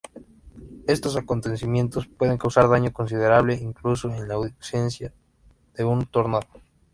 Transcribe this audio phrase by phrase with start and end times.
[0.87, 5.13] Estos acontecimientos pueden causar daño considerable, incluso en la ausencia
[5.75, 6.47] de un tornado.